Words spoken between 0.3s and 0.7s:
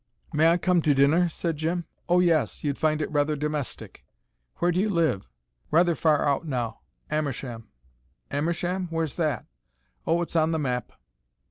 "May I